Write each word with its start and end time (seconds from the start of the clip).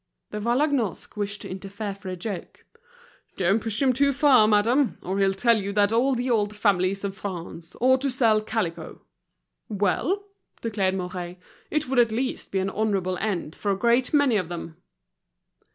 De 0.31 0.39
Vallagnosc 0.39 1.15
wished 1.15 1.41
to 1.43 1.47
interfere 1.47 1.93
for 1.93 2.09
a 2.09 2.15
joke. 2.15 2.65
"Don't 3.37 3.61
push 3.61 3.83
him 3.83 3.93
too 3.93 4.11
far, 4.11 4.47
madame, 4.47 4.97
or 5.03 5.19
he'll 5.19 5.35
tell 5.35 5.61
you 5.61 5.71
that 5.73 5.91
all 5.91 6.15
the 6.15 6.27
old 6.27 6.55
families 6.55 7.03
of 7.03 7.15
France 7.15 7.75
ought 7.79 8.01
to 8.01 8.09
sell 8.09 8.41
calico." 8.41 9.03
"Well," 9.69 10.25
declared 10.63 10.95
Mouret, 10.95 11.37
"it 11.69 11.87
would 11.87 11.99
at 11.99 12.11
least 12.11 12.51
be 12.51 12.57
an 12.57 12.71
honorable 12.71 13.19
end 13.19 13.53
for 13.53 13.69
a 13.69 13.77
great 13.77 14.11
many 14.11 14.37
of 14.37 14.49
them." 14.49 14.75